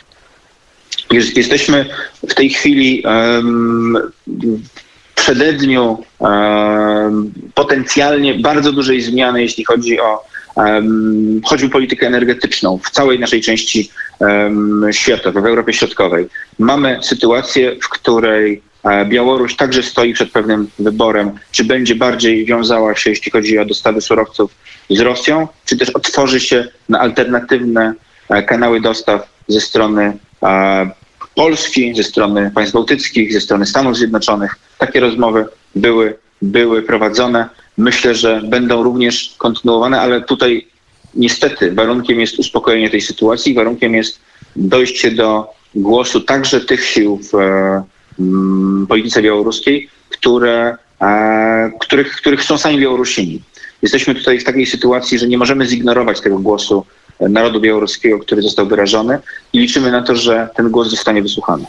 Jesteśmy 1.36 1.86
w 2.28 2.34
tej 2.34 2.50
chwili 2.50 3.02
um, 3.04 3.96
w 4.26 5.14
przededniu 5.14 5.98
um, 6.18 7.32
potencjalnie 7.54 8.34
bardzo 8.34 8.72
dużej 8.72 9.00
zmiany, 9.00 9.42
jeśli 9.42 9.64
chodzi 9.64 10.00
o 10.00 10.33
choćby 11.44 11.68
politykę 11.68 12.06
energetyczną 12.06 12.78
w 12.78 12.90
całej 12.90 13.18
naszej 13.18 13.40
części 13.40 13.90
świata, 14.90 15.30
w 15.30 15.46
Europie 15.46 15.72
Środkowej. 15.72 16.28
Mamy 16.58 16.98
sytuację, 17.02 17.76
w 17.82 17.88
której 17.88 18.62
e, 18.84 19.04
Białoruś 19.04 19.56
także 19.56 19.82
stoi 19.82 20.14
przed 20.14 20.30
pewnym 20.30 20.68
wyborem, 20.78 21.30
czy 21.50 21.64
będzie 21.64 21.94
bardziej 21.94 22.46
wiązała 22.46 22.94
się, 22.94 23.10
jeśli 23.10 23.32
chodzi 23.32 23.58
o 23.58 23.64
dostawy 23.64 24.00
surowców 24.00 24.54
z 24.90 25.00
Rosją, 25.00 25.48
czy 25.64 25.76
też 25.76 25.90
otworzy 25.90 26.40
się 26.40 26.68
na 26.88 27.00
alternatywne 27.00 27.94
e, 28.28 28.42
kanały 28.42 28.80
dostaw 28.80 29.28
ze 29.48 29.60
strony 29.60 30.16
e, 30.42 30.90
Polski, 31.34 31.94
ze 31.94 32.02
strony 32.02 32.50
państw 32.54 32.74
bałtyckich, 32.74 33.32
ze 33.32 33.40
strony 33.40 33.66
Stanów 33.66 33.96
Zjednoczonych. 33.96 34.56
Takie 34.78 35.00
rozmowy 35.00 35.46
były, 35.74 36.16
były 36.42 36.82
prowadzone. 36.82 37.48
Myślę, 37.76 38.14
że 38.14 38.40
będą 38.44 38.82
również 38.82 39.34
kontynuowane, 39.38 40.00
ale 40.00 40.20
tutaj 40.20 40.66
niestety 41.14 41.72
warunkiem 41.72 42.20
jest 42.20 42.38
uspokojenie 42.38 42.90
tej 42.90 43.00
sytuacji, 43.00 43.54
warunkiem 43.54 43.94
jest 43.94 44.18
dojście 44.56 45.10
do 45.10 45.46
głosu 45.74 46.20
także 46.20 46.60
tych 46.60 46.84
sił 46.84 47.20
w 47.32 47.34
mm, 48.18 48.86
polityce 48.86 49.22
białoruskiej, 49.22 49.88
które, 50.10 50.76
e, 51.00 51.72
których, 51.80 52.16
których 52.16 52.40
chcą 52.40 52.58
sami 52.58 52.80
Białorusini. 52.80 53.42
Jesteśmy 53.82 54.14
tutaj 54.14 54.38
w 54.38 54.44
takiej 54.44 54.66
sytuacji, 54.66 55.18
że 55.18 55.28
nie 55.28 55.38
możemy 55.38 55.66
zignorować 55.66 56.20
tego 56.20 56.38
głosu 56.38 56.86
narodu 57.20 57.60
białoruskiego, 57.60 58.18
który 58.18 58.42
został 58.42 58.66
wyrażony 58.66 59.18
i 59.52 59.58
liczymy 59.58 59.90
na 59.92 60.02
to, 60.02 60.16
że 60.16 60.48
ten 60.56 60.70
głos 60.70 60.88
zostanie 60.88 61.22
wysłuchany. 61.22 61.64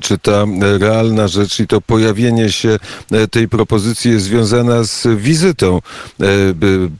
Czy 0.00 0.18
ta 0.18 0.46
realna 0.80 1.28
rzecz 1.28 1.60
i 1.60 1.66
to 1.66 1.80
pojawienie 1.80 2.52
się 2.52 2.78
e, 3.12 3.26
tej 3.28 3.48
propozycji 3.48 4.10
jest 4.10 4.24
związana 4.24 4.84
z 4.84 5.06
wizytą 5.16 5.80
e, 6.20 6.24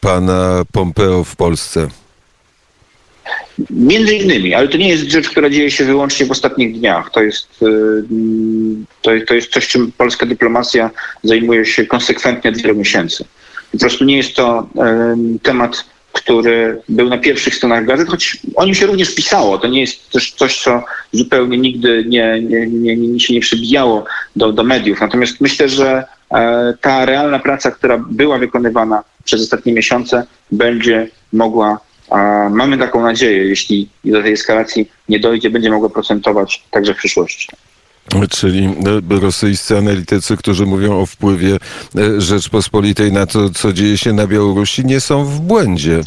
pana 0.00 0.62
Pompeo 0.72 1.24
w 1.24 1.36
Polsce? 1.36 1.88
Między 3.70 4.14
innymi, 4.14 4.54
ale 4.54 4.68
to 4.68 4.76
nie 4.76 4.88
jest 4.88 5.10
rzecz, 5.10 5.28
która 5.28 5.50
dzieje 5.50 5.70
się 5.70 5.84
wyłącznie 5.84 6.26
w 6.26 6.30
ostatnich 6.30 6.78
dniach. 6.78 7.10
To 7.10 7.22
jest, 7.22 7.48
e, 7.62 7.66
to, 9.02 9.10
to 9.26 9.34
jest 9.34 9.52
coś, 9.52 9.68
czym 9.68 9.92
polska 9.92 10.26
dyplomacja 10.26 10.90
zajmuje 11.22 11.66
się 11.66 11.86
konsekwentnie 11.86 12.50
od 12.50 12.56
wielu 12.56 12.74
miesięcy. 12.74 13.24
Po 13.72 13.78
prostu 13.78 14.04
nie 14.04 14.16
jest 14.16 14.34
to 14.34 14.68
temat 15.42 15.84
który 16.20 16.82
był 16.88 17.08
na 17.08 17.18
pierwszych 17.18 17.54
stronach 17.54 17.86
gazet, 17.86 18.08
choć 18.08 18.38
o 18.54 18.64
nim 18.64 18.74
się 18.74 18.86
również 18.86 19.14
pisało. 19.14 19.58
To 19.58 19.68
nie 19.68 19.80
jest 19.80 20.10
też 20.10 20.32
coś, 20.32 20.62
co 20.62 20.84
zupełnie 21.12 21.58
nigdy 21.58 22.04
nie, 22.08 22.40
nie, 22.42 22.66
nie, 22.66 22.96
nie 22.96 23.20
się 23.20 23.34
nie 23.34 23.40
przybijało 23.40 24.04
do, 24.36 24.52
do 24.52 24.62
mediów. 24.62 25.00
Natomiast 25.00 25.40
myślę, 25.40 25.68
że 25.68 26.04
e, 26.30 26.74
ta 26.80 27.04
realna 27.04 27.38
praca, 27.38 27.70
która 27.70 27.98
była 28.10 28.38
wykonywana 28.38 29.04
przez 29.24 29.42
ostatnie 29.42 29.72
miesiące, 29.72 30.26
będzie 30.52 31.08
mogła, 31.32 31.80
mamy 32.50 32.78
taką 32.78 33.02
nadzieję, 33.02 33.44
jeśli 33.44 33.88
do 34.04 34.22
tej 34.22 34.32
eskalacji 34.32 34.90
nie 35.08 35.20
dojdzie, 35.20 35.50
będzie 35.50 35.70
mogła 35.70 35.88
procentować 35.88 36.64
także 36.70 36.94
w 36.94 36.96
przyszłości. 36.96 37.48
Czyli 38.30 38.64
e, 39.10 39.20
rosyjscy 39.20 39.78
analitycy, 39.78 40.36
którzy 40.36 40.66
mówią 40.66 41.00
o 41.00 41.06
wpływie 41.06 41.56
e, 41.96 42.20
Rzeczpospolitej 42.20 43.12
na 43.12 43.26
to, 43.26 43.50
co 43.50 43.72
dzieje 43.72 43.98
się 43.98 44.12
na 44.12 44.26
Białorusi, 44.26 44.84
nie 44.84 45.00
są 45.00 45.24
w 45.24 45.40
błędzie. 45.40 46.02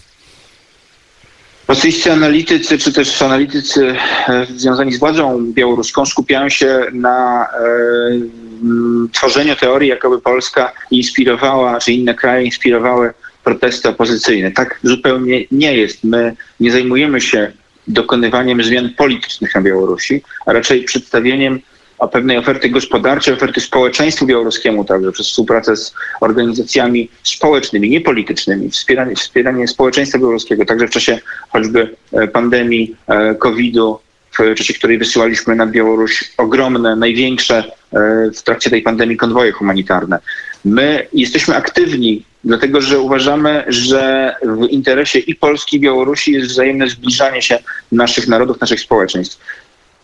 Rosyjscy 1.67 2.11
analitycy, 2.11 2.77
czy 2.77 2.93
też 2.93 3.21
analitycy 3.21 3.95
e, 4.27 4.45
związani 4.55 4.93
z 4.93 4.99
władzą 4.99 5.51
białoruską 5.53 6.05
skupiają 6.05 6.49
się 6.49 6.85
na 6.93 7.45
e, 7.45 9.09
tworzeniu 9.11 9.55
teorii, 9.55 9.89
jakoby 9.89 10.21
Polska 10.21 10.71
inspirowała, 10.91 11.79
czy 11.79 11.93
inne 11.93 12.13
kraje 12.13 12.45
inspirowały 12.45 13.13
protesty 13.43 13.89
opozycyjne. 13.89 14.51
Tak 14.51 14.79
zupełnie 14.83 15.45
nie 15.51 15.77
jest. 15.77 16.03
My 16.03 16.35
nie 16.59 16.71
zajmujemy 16.71 17.21
się 17.21 17.51
dokonywaniem 17.87 18.63
zmian 18.63 18.89
politycznych 18.97 19.55
na 19.55 19.61
Białorusi, 19.61 20.21
a 20.45 20.53
raczej 20.53 20.83
przedstawieniem 20.83 21.59
o 22.03 22.07
pewnej 22.07 22.37
oferty 22.37 22.69
gospodarczej, 22.69 23.33
oferty 23.33 23.61
społeczeństwu 23.61 24.25
białoruskiemu 24.25 24.85
także 24.85 25.11
przez 25.11 25.27
współpracę 25.27 25.77
z 25.77 25.93
organizacjami 26.21 27.09
społecznymi, 27.23 27.89
niepolitycznymi, 27.89 28.69
wspieranie, 28.69 29.15
wspieranie 29.15 29.67
społeczeństwa 29.67 30.19
białoruskiego, 30.19 30.65
także 30.65 30.87
w 30.87 30.91
czasie 30.91 31.19
choćby 31.49 31.95
e, 32.13 32.27
pandemii 32.27 32.95
e, 33.07 33.35
COVID-u, 33.35 33.99
w 34.31 34.55
czasie 34.55 34.73
której 34.73 34.97
wysyłaliśmy 34.97 35.55
na 35.55 35.65
Białoruś 35.65 36.31
ogromne, 36.37 36.95
największe 36.95 37.57
e, 37.57 38.31
w 38.35 38.43
trakcie 38.43 38.69
tej 38.69 38.81
pandemii 38.81 39.17
konwoje 39.17 39.51
humanitarne. 39.51 40.19
My 40.65 41.07
jesteśmy 41.13 41.55
aktywni, 41.55 42.23
dlatego 42.43 42.81
że 42.81 42.99
uważamy, 42.99 43.63
że 43.67 44.35
w 44.43 44.67
interesie 44.69 45.19
i 45.19 45.35
Polski, 45.35 45.77
i 45.77 45.79
Białorusi 45.79 46.31
jest 46.31 46.49
wzajemne 46.49 46.87
zbliżanie 46.87 47.41
się 47.41 47.59
naszych 47.91 48.27
narodów, 48.27 48.61
naszych 48.61 48.79
społeczeństw. 48.79 49.39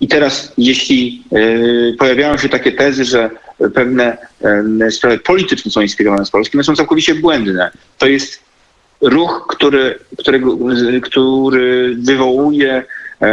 I 0.01 0.07
teraz, 0.07 0.53
jeśli 0.57 1.23
y, 1.33 1.95
pojawiają 1.99 2.37
się 2.37 2.49
takie 2.49 2.71
tezy, 2.71 3.05
że 3.05 3.29
pewne 3.73 4.17
y, 4.87 4.91
sprawy 4.91 5.19
polityczne 5.19 5.71
są 5.71 5.81
inspirowane 5.81 6.25
z 6.25 6.29
Polski, 6.29 6.57
one 6.57 6.63
są 6.63 6.75
całkowicie 6.75 7.15
błędne. 7.15 7.71
To 7.97 8.07
jest 8.07 8.39
ruch, 9.01 9.45
który, 9.49 9.99
którego, 10.17 10.57
który 11.03 11.95
wywołuje, 11.99 12.83
y, 13.21 13.25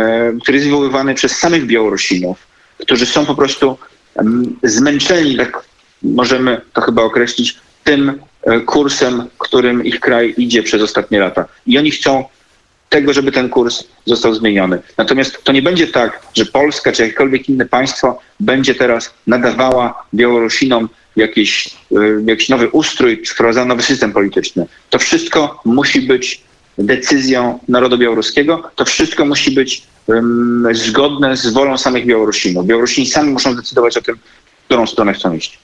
który 0.43 0.59
jest 0.59 0.69
wywoływany 0.69 1.15
przez 1.15 1.33
samych 1.33 1.67
Białorusinów, 1.67 2.47
którzy 2.79 3.07
są 3.07 3.27
po 3.27 3.35
prostu 3.35 3.79
zmęczeni, 4.63 5.37
tak 5.37 5.65
możemy 6.03 6.61
to 6.73 6.81
chyba 6.81 7.03
określić, 7.03 7.59
tym 7.85 8.19
kursem, 8.67 9.23
którym 9.39 9.85
ich 9.85 10.01
kraj 10.01 10.35
idzie 10.37 10.63
przez 10.63 10.83
ostatnie 10.83 11.21
lata. 11.21 11.45
I 11.67 11.79
oni 11.79 11.91
chcą 11.91 12.25
tego, 12.89 13.13
żeby 13.13 13.33
ten 13.33 13.49
kurs 13.49 13.85
został 14.07 14.35
zmieniony. 14.35 14.83
Natomiast 14.99 15.45
to 15.45 15.53
nie 15.53 15.63
będzie 15.63 15.87
tak, 15.87 16.27
że 16.35 16.47
Polska 16.47 16.93
czy 16.93 17.03
jakiekolwiek 17.03 17.49
inne 17.49 17.67
państwo 17.67 18.19
będzie 18.41 18.75
teraz 18.75 19.15
nadawała 19.27 20.07
Białorusinom 20.15 20.89
jakiś, 21.17 21.77
y, 21.93 22.23
jakiś 22.27 22.49
nowy 22.49 22.69
ustrój, 22.69 23.23
czy 23.23 23.35
wprowadza 23.35 23.65
nowy 23.65 23.83
system 23.83 24.13
polityczny. 24.13 24.67
To 24.91 24.99
wszystko 24.99 25.61
musi 25.65 26.01
być 26.01 26.47
decyzją 26.79 27.59
narodu 27.69 27.99
białoruskiego. 27.99 28.71
To 28.75 28.85
wszystko 28.85 29.25
musi 29.25 29.51
być 29.51 29.83
um, 30.07 30.69
zgodne 30.73 31.37
z 31.37 31.53
wolą 31.53 31.79
samych 31.79 32.07
Białorusinów. 32.07 32.67
Białorusini 32.67 33.07
sami 33.07 33.31
muszą 33.31 33.53
zdecydować 33.53 33.97
o 33.97 34.03
tym, 34.03 34.17
w 34.17 34.65
którą 34.65 34.87
stronę 34.87 35.13
chcą 35.13 35.35
iść. 35.35 35.59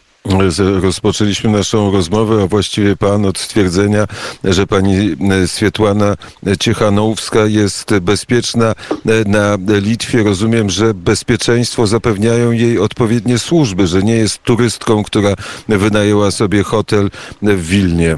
Rozpoczęliśmy 0.83 1.51
naszą 1.51 1.93
rozmowę, 1.93 2.43
a 2.43 2.47
właściwie 2.47 2.97
pan 2.97 3.27
od 3.27 3.39
stwierdzenia, 3.39 4.07
że 4.45 4.67
pani 4.67 5.17
e, 5.31 5.49
Swietłana 5.49 6.17
Ciechanowska 6.61 7.47
jest 7.47 7.99
bezpieczna 7.99 8.75
e, 8.91 9.29
na 9.29 9.59
Litwie. 9.79 10.23
Rozumiem, 10.23 10.71
że 10.71 10.95
bezpieczeństwo 10.95 11.87
zapewniają 11.87 12.51
jej 12.51 12.79
odpowiednie 12.79 13.39
służby, 13.39 13.87
że 13.87 14.03
nie 14.03 14.15
jest 14.15 14.43
turystką, 14.43 15.03
która 15.03 15.35
wynajęła 15.69 16.31
sobie 16.31 16.63
hotel 16.63 17.11
w 17.43 17.67
Wilnie. 17.67 18.17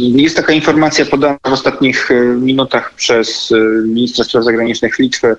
Jest 0.00 0.36
taka 0.36 0.52
informacja 0.52 1.06
podana 1.06 1.38
w 1.46 1.52
ostatnich 1.52 2.10
e, 2.10 2.14
minutach 2.24 2.94
przez 2.94 3.52
ministra 3.84 4.24
spraw 4.24 4.44
zagranicznych 4.44 4.98
Litwy. 4.98 5.36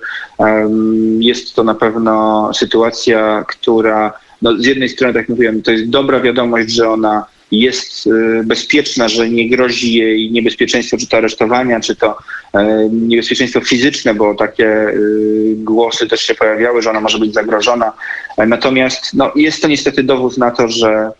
Jest 1.18 1.54
to 1.54 1.64
na 1.64 1.74
pewno 1.74 2.50
sytuacja, 2.54 3.44
która 3.48 4.12
no, 4.42 4.56
z 4.58 4.66
jednej 4.66 4.88
strony, 4.88 5.14
tak 5.14 5.28
mówiłem, 5.28 5.62
to 5.62 5.70
jest 5.70 5.88
dobra 5.88 6.20
wiadomość, 6.20 6.70
że 6.70 6.90
ona 6.90 7.26
jest 7.50 8.06
e, 8.06 8.42
bezpieczna, 8.44 9.08
że 9.08 9.30
nie 9.30 9.48
grozi 9.48 9.94
jej 9.94 10.30
niebezpieczeństwo, 10.30 10.96
czy 10.96 11.08
to 11.08 11.16
aresztowania, 11.16 11.80
czy 11.80 11.96
to 11.96 12.18
e, 12.54 12.88
niebezpieczeństwo 12.92 13.60
fizyczne, 13.60 14.14
bo 14.14 14.34
takie 14.34 14.86
głosy 15.56 16.08
też 16.08 16.20
się 16.20 16.34
pojawiały, 16.34 16.82
że 16.82 16.90
ona 16.90 17.00
może 17.00 17.18
być 17.18 17.34
zagrożona. 17.34 17.92
Natomiast 18.38 19.14
no, 19.14 19.32
jest 19.34 19.62
to 19.62 19.68
niestety 19.68 20.02
dowód 20.02 20.38
na 20.38 20.50
to, 20.50 20.68
że 20.68 21.10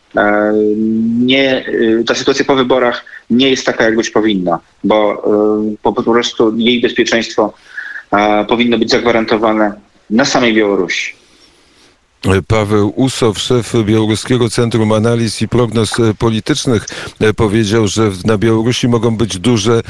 nie, 1.19 1.64
ta 2.07 2.14
sytuacja 2.14 2.45
po 2.45 2.54
wyborach 2.54 3.04
nie 3.31 3.50
jest 3.50 3.66
taka, 3.66 3.85
jak 3.85 3.97
być 3.97 4.11
powinna, 4.11 4.59
bo 4.85 5.23
po, 5.83 5.93
po 5.93 6.02
prostu 6.02 6.57
jej 6.57 6.81
bezpieczeństwo 6.81 7.54
powinno 8.49 8.78
być 8.78 8.90
zagwarantowane 8.90 9.73
na 10.11 10.25
samej 10.25 10.54
Białorusi. 10.54 11.24
Paweł 12.49 12.93
Usow, 12.97 13.38
szef 13.38 13.73
Białoruskiego 13.85 14.50
Centrum 14.50 14.93
Analiz 14.93 15.42
i 15.42 15.49
Prognoz 15.49 15.94
Politycznych, 16.18 16.87
e, 17.20 17.35
powiedział, 17.35 17.88
że 17.88 18.11
na 18.25 18.38
Białorusi 18.38 18.88
mogą 18.88 19.16
być 19.16 19.38
duże 19.38 19.75
e, 19.75 19.83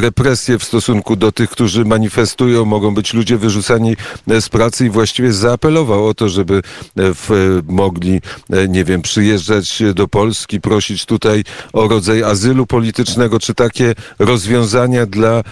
represje 0.00 0.58
w 0.58 0.64
stosunku 0.64 1.16
do 1.16 1.32
tych, 1.32 1.50
którzy 1.50 1.84
manifestują, 1.84 2.64
mogą 2.64 2.94
być 2.94 3.14
ludzie 3.14 3.38
wyrzucani 3.38 3.96
e, 4.28 4.40
z 4.40 4.48
pracy 4.48 4.86
i 4.86 4.90
właściwie 4.90 5.32
zaapelował 5.32 6.06
o 6.06 6.14
to, 6.14 6.28
żeby 6.28 6.62
w, 6.96 7.60
mogli, 7.68 8.20
nie 8.68 8.84
wiem, 8.84 9.02
przyjeżdżać 9.02 9.82
do 9.94 10.08
Polski, 10.08 10.60
prosić 10.60 11.06
tutaj 11.06 11.44
o 11.72 11.88
rodzaj 11.88 12.22
azylu 12.22 12.66
politycznego, 12.66 13.40
czy 13.40 13.54
takie 13.54 13.94
rozwiązania 14.18 15.06
dla, 15.06 15.42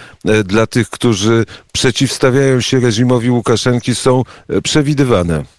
dla 0.45 0.67
tych, 0.67 0.89
którzy 0.89 1.45
przeciwstawiają 1.73 2.61
się 2.61 2.79
reżimowi 2.79 3.29
Łukaszenki 3.29 3.95
są 3.95 4.23
przewidywane. 4.63 5.54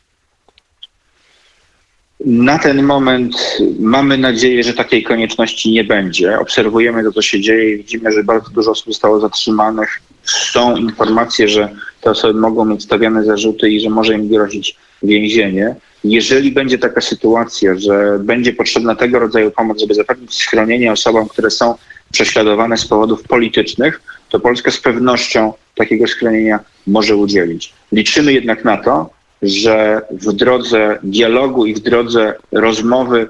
Na 2.25 2.59
ten 2.59 2.83
moment 2.83 3.37
mamy 3.79 4.19
nadzieję, 4.19 4.63
że 4.63 4.73
takiej 4.73 5.03
konieczności 5.03 5.73
nie 5.73 5.85
będzie. 5.85 6.39
Obserwujemy 6.39 7.05
to, 7.05 7.13
co 7.13 7.23
się 7.23 7.41
dzieje 7.41 7.75
i 7.75 7.77
widzimy, 7.77 8.13
że 8.13 8.25
bardzo 8.25 8.51
dużo 8.51 8.71
osób 8.71 8.87
zostało 8.87 9.21
zatrzymanych. 9.21 10.01
Są 10.25 10.77
informacje, 10.77 11.49
że 11.49 11.69
te 12.01 12.11
osoby 12.11 12.41
mogą 12.41 12.65
mieć 12.65 12.83
stawiane 12.83 13.25
zarzuty 13.25 13.71
i 13.71 13.81
że 13.81 13.91
może 13.91 14.15
im 14.15 14.29
grozić 14.29 14.77
więzienie. 15.03 15.75
Jeżeli 16.05 16.53
będzie 16.53 16.79
taka 16.79 17.01
sytuacja, 17.01 17.79
że 17.79 18.19
będzie 18.21 18.53
potrzebna 18.53 18.95
tego 18.95 19.19
rodzaju 19.19 19.51
pomoc, 19.51 19.81
żeby 19.81 19.95
zapewnić 19.95 20.35
schronienie 20.35 20.93
osobom, 20.93 21.29
które 21.29 21.51
są 21.51 21.75
prześladowane 22.13 22.77
z 22.77 22.87
powodów 22.87 23.23
politycznych, 23.23 24.01
to 24.29 24.41
Polska 24.41 24.71
z 24.71 24.79
pewnością 24.81 25.53
takiego 25.75 26.07
schronienia 26.07 26.61
może 26.87 27.17
udzielić. 27.17 27.73
Liczymy 27.93 28.33
jednak 28.33 28.65
na 28.65 28.77
to, 28.77 29.16
że 29.47 30.03
w 30.11 30.33
drodze 30.33 30.99
dialogu 31.03 31.67
i 31.67 31.75
w 31.75 31.81
drodze 31.81 32.35
rozmowy 32.53 33.29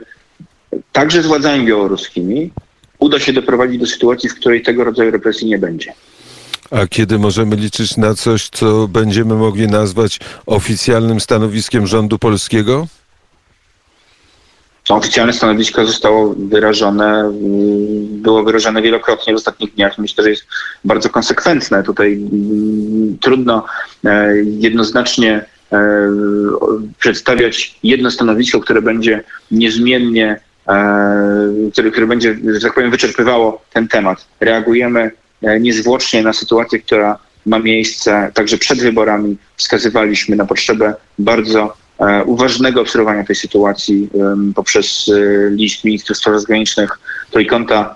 także 0.92 1.22
z 1.22 1.26
władzami 1.26 1.66
białoruskimi 1.66 2.50
uda 2.98 3.18
się 3.18 3.32
doprowadzić 3.32 3.80
do 3.80 3.86
sytuacji, 3.86 4.28
w 4.28 4.34
której 4.34 4.62
tego 4.62 4.84
rodzaju 4.84 5.10
represji 5.10 5.48
nie 5.48 5.58
będzie. 5.58 5.92
A 6.70 6.86
kiedy 6.86 7.18
możemy 7.18 7.56
liczyć 7.56 7.96
na 7.96 8.14
coś, 8.14 8.48
co 8.48 8.88
będziemy 8.88 9.34
mogli 9.34 9.66
nazwać 9.66 10.20
oficjalnym 10.46 11.20
stanowiskiem 11.20 11.86
rządu 11.86 12.18
polskiego? 12.18 12.86
To 14.86 14.94
oficjalne 14.94 15.32
stanowisko 15.32 15.86
zostało 15.86 16.34
wyrażone, 16.38 17.32
było 18.08 18.42
wyrażone 18.42 18.82
wielokrotnie 18.82 19.32
w 19.32 19.36
ostatnich 19.36 19.74
dniach. 19.74 19.98
Myślę, 19.98 20.24
że 20.24 20.30
jest 20.30 20.46
bardzo 20.84 21.10
konsekwentne. 21.10 21.82
Tutaj 21.82 22.12
mm, 22.12 23.18
trudno 23.20 23.66
e, 24.04 24.34
jednoznacznie 24.44 25.44
przedstawiać 26.98 27.78
jedno 27.82 28.10
stanowisko, 28.10 28.60
które 28.60 28.82
będzie 28.82 29.24
niezmiennie, 29.50 30.40
e, 30.68 31.70
które, 31.72 31.90
które 31.90 32.06
będzie, 32.06 32.36
że 32.54 32.60
tak 32.60 32.74
powiem, 32.74 32.90
wyczerpywało 32.90 33.62
ten 33.72 33.88
temat. 33.88 34.26
Reagujemy 34.40 35.10
e, 35.42 35.60
niezwłocznie 35.60 36.22
na 36.22 36.32
sytuację, 36.32 36.78
która 36.78 37.18
ma 37.46 37.58
miejsce 37.58 38.30
także 38.34 38.58
przed 38.58 38.82
wyborami. 38.82 39.36
Wskazywaliśmy 39.56 40.36
na 40.36 40.46
potrzebę 40.46 40.94
bardzo 41.18 41.76
uważnego 42.26 42.80
obserwowania 42.80 43.24
tej 43.24 43.36
sytuacji 43.36 44.10
poprzez 44.54 45.10
list 45.50 45.84
ministrów 45.84 46.18
spraw 46.18 46.40
zagranicznych 46.40 46.98
Trójkąta 47.30 47.94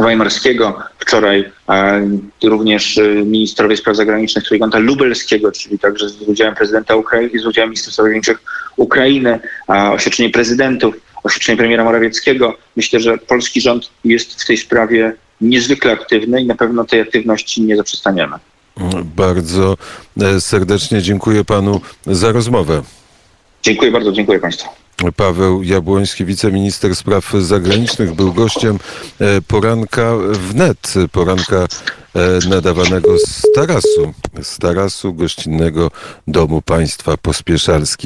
Weimarskiego, 0.00 0.78
wczoraj 0.98 1.52
e, 1.68 2.08
również 2.44 2.98
e, 2.98 3.02
ministrowie 3.08 3.76
spraw 3.76 3.96
zagranicznych 3.96 4.44
Trójkąta 4.44 4.78
Lubelskiego, 4.78 5.52
czyli 5.52 5.78
także 5.78 6.08
z 6.08 6.22
udziałem 6.22 6.54
prezydenta 6.54 6.96
Ukrainy, 6.96 7.38
z 7.38 7.46
udziałem 7.46 7.70
ministrów 7.70 7.94
spraw 7.94 8.04
zagranicznych 8.04 8.38
Ukrainy, 8.76 9.40
oświadczenie 9.68 10.30
prezydentów, 10.30 10.94
oświadczenie 11.24 11.58
premiera 11.58 11.84
Morawieckiego. 11.84 12.56
Myślę, 12.76 13.00
że 13.00 13.18
polski 13.18 13.60
rząd 13.60 13.90
jest 14.04 14.42
w 14.42 14.46
tej 14.46 14.56
sprawie 14.56 15.14
niezwykle 15.40 15.92
aktywny 15.92 16.40
i 16.40 16.46
na 16.46 16.54
pewno 16.54 16.84
tej 16.84 17.00
aktywności 17.00 17.62
nie 17.62 17.76
zaprzestaniemy. 17.76 18.36
Bardzo 19.16 19.76
e, 20.20 20.40
serdecznie 20.40 21.02
dziękuję 21.02 21.44
panu 21.44 21.80
za 22.06 22.32
rozmowę. 22.32 22.82
Dziękuję 23.62 23.90
bardzo, 23.90 24.12
dziękuję 24.12 24.38
państwu. 24.38 24.68
Paweł 25.16 25.62
Jabłoński, 25.62 26.24
wiceminister 26.24 26.96
spraw 26.96 27.32
zagranicznych, 27.32 28.14
był 28.14 28.32
gościem 28.32 28.78
e, 29.20 29.42
poranka 29.42 30.12
wnet, 30.32 30.94
poranka 31.12 31.56
e, 31.56 32.48
nadawanego 32.48 33.18
z 33.18 33.42
tarasu, 33.54 34.14
z 34.42 34.58
tarasu 34.58 35.14
gościnnego 35.14 35.90
Domu 36.28 36.62
Państwa 36.62 37.16
Pospieszalskich. 37.16 37.96